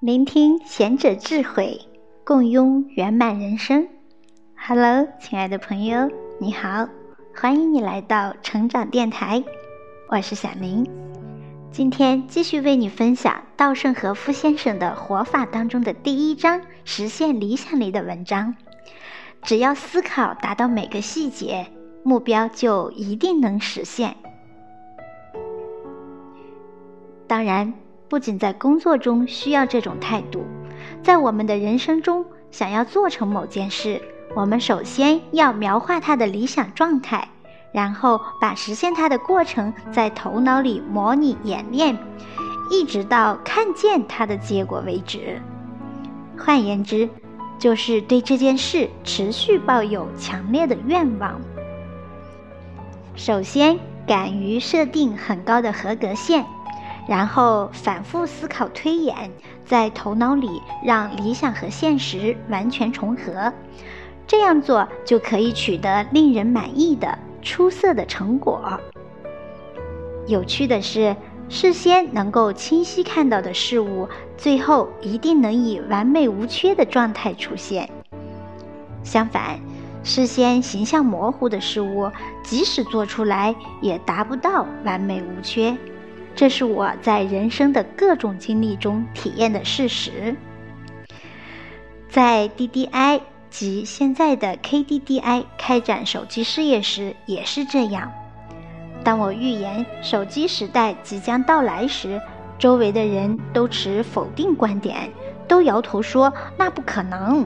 [0.00, 1.80] 聆听贤者智慧，
[2.24, 3.88] 共拥圆满人生。
[4.54, 6.08] Hello，亲爱的朋友，
[6.38, 6.88] 你好，
[7.34, 9.42] 欢迎你来到成长电台，
[10.06, 10.88] 我是小明。
[11.72, 18.54] 今天继续为你分享稻盛和夫先生的《活法》当中的第一章“实现理想”里的文章。
[19.42, 21.66] 只要思考达到每个细节，
[22.04, 24.14] 目标就一定能实现。
[27.26, 27.74] 当然。
[28.08, 30.44] 不仅在工作中需要这种态度，
[31.02, 34.00] 在我们的人生中，想要做成某件事，
[34.34, 37.28] 我们首先要描画它的理想状态，
[37.72, 41.98] 然后把实现它的过程在头脑里模拟演练，
[42.70, 45.40] 一直到看见它的结果为止。
[46.38, 47.08] 换言之，
[47.58, 51.38] 就是对这件事持续抱有强烈的愿望。
[53.16, 56.46] 首先，敢于设定很高的合格线。
[57.08, 59.30] 然后反复思考推演，
[59.64, 63.50] 在头脑里让理想和现实完全重合，
[64.26, 68.78] 这样做就可以取得令人满意的出色的成果。
[70.26, 71.16] 有趣的是，
[71.48, 77.88] 事先能够清晰看到的事物，最后一定能以完美无缺的状态出现。
[79.02, 79.58] 相反，
[80.04, 82.12] 事先形象模糊的事物，
[82.44, 85.74] 即使做出来，也达不到完美无缺。
[86.38, 90.36] 这是我在人生的各种经历中体验的事实。
[92.08, 98.12] 在 DDI 及现在的 KDDI 开展手机事业时也是这样。
[99.02, 102.22] 当我预言手机时代即将到来时，
[102.56, 105.10] 周围的人都持否定观点，
[105.48, 107.44] 都摇头说那不可能。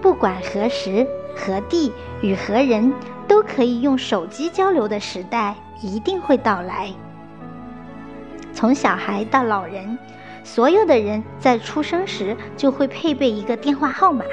[0.00, 1.92] 不管何时何地
[2.22, 2.90] 与何人，
[3.28, 6.90] 都可以用手机交流的时代一定会到来。
[8.58, 9.96] 从小孩到老人，
[10.42, 14.24] 所有的人在出生时就会配备一个电话号码。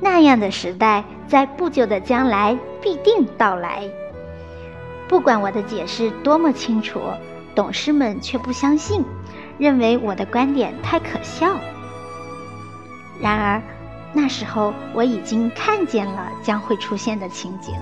[0.00, 3.82] 那样的时代在不久的将来必定到来。
[5.06, 6.98] 不管我的解释多么清楚，
[7.54, 9.04] 董事们却不相信，
[9.58, 11.58] 认为我的观点太可笑。
[13.20, 13.62] 然而，
[14.14, 17.74] 那时候我已经看见了将会出现的情景。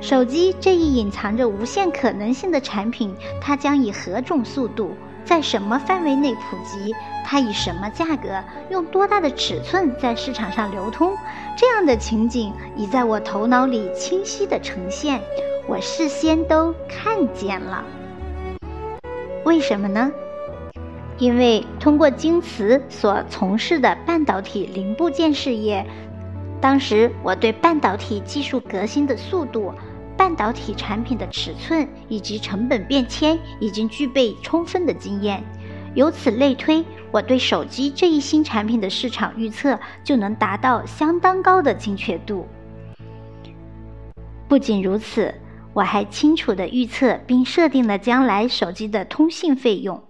[0.00, 4.92] 手机这一隐藏着无限可能性的产品，它将以何种速度，
[5.24, 6.94] 在什么范围内普及？
[7.24, 11.12] 它以什么价格，用多大的尺寸在市场上流通？
[11.56, 15.20] 这样的情景已在我头脑里清晰地呈现，
[15.66, 17.82] 我事先都看见了。
[19.44, 20.12] 为什么呢？
[21.18, 25.84] 因为通过京瓷所从事的半导体零部件事业。
[26.58, 29.72] 当时我对半导体技术革新的速度、
[30.16, 35.42] 半导体产品的尺寸以及成本变迁已经具备充分的经验，
[35.94, 42.46] 由此类推，我对手机这一新产品的市场预测就能达到相当高的精确度。
[44.48, 45.34] 不仅如此，
[45.72, 50.02] 我还清楚地预测并设定了将来手机的通信费用，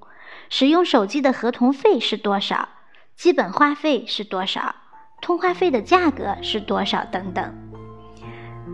[0.49, 2.69] 使用手机的合同费是多少，
[3.17, 4.75] 基本话费是多少。
[5.23, 7.05] 通话费的价格是多少？
[7.07, 7.66] 等等。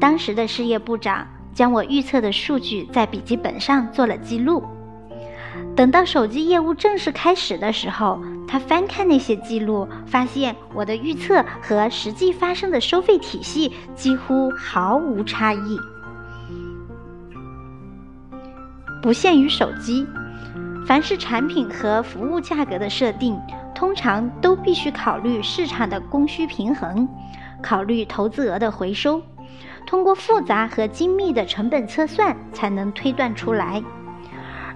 [0.01, 4.63] 当时的事业部长将我预测的数据在笔记本上做了记录。
[5.77, 15.79] 等到手机业务正式开始的时候，他翻看那些记录，发现我的预测和实际发生的收费体系几乎毫无差异。
[19.03, 20.07] 不限于手机，
[20.87, 23.39] 凡是产品和服务价格的设定。
[23.75, 27.09] 通常都必须考虑市场的供需平衡，
[27.61, 29.21] 考虑投资额的回收，
[29.93, 33.85] 通过复杂和精密的成本测算才能推断出来。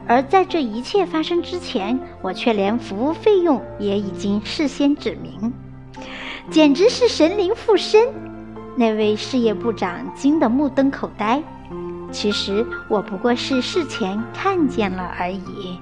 [0.06, 5.50] 而在这一切发生之前，我却连服务费用也已经事先指明，
[6.50, 8.06] 简直是神灵附身！
[8.76, 11.42] 那位事业部长惊得目瞪口呆。
[12.12, 15.80] 其实我不过是事前看见了而已。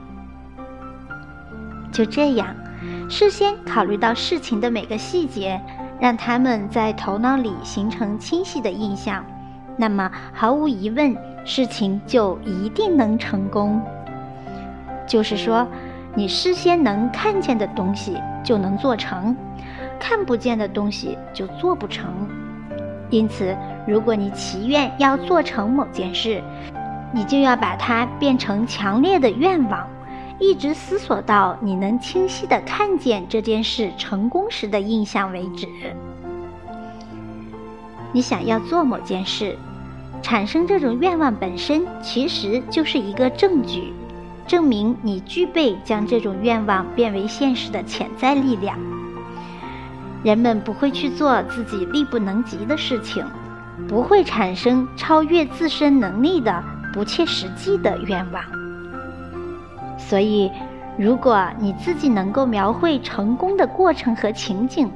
[1.90, 2.54] 就这样。
[3.10, 5.60] 事先考虑到事情的每个细节，
[6.00, 9.24] 让他们在头脑里形成清晰的印象，
[9.76, 13.80] 那么毫无疑问，事情就一定能成功。
[15.06, 15.66] 就是说，
[16.14, 19.36] 你事先能看见的东西就能做成，
[19.98, 22.10] 看不见的东西就做不成。
[23.10, 23.56] 因此，
[23.86, 26.42] 如果你祈愿要做成某件事，
[27.12, 29.86] 你就要把它变成强烈的愿望。
[30.40, 35.68] 一直思索到你能清晰地看见这件事成功时的印象为止。
[38.12, 39.56] 你想要做某件事，
[40.22, 43.92] 产生这种愿望本身其实就是一个证据，
[44.46, 48.76] 证明你具备将这种愿望变为现实的潜在力量。
[50.22, 53.24] 人们不会去做自己力不能及的事情，
[53.88, 58.63] 不会产生超越自身能力的不切实际的愿望。
[60.08, 60.52] 所以，
[60.98, 64.90] 如果你自己能够描绘成功的过程和情景，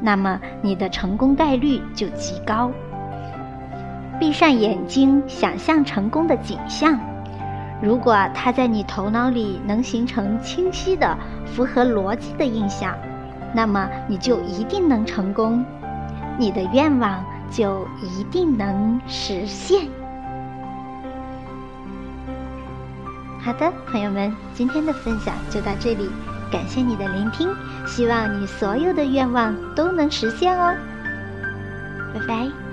[0.00, 2.70] 那么你的成功概率就极高。
[4.18, 7.00] 闭上眼睛，想象成功的景象。
[7.82, 11.16] 如果它在你头脑里能形成清晰的、
[11.46, 12.94] 符合逻辑的印象。
[13.52, 15.64] 那么你就一定能成功，
[16.38, 19.88] 你的愿望就一定能实现。
[23.42, 26.10] 好的，朋友们，今天的分享就到这里，
[26.52, 27.48] 感谢你的聆听，
[27.86, 30.74] 希望你所有的愿望都能实现哦，
[32.14, 32.69] 拜拜。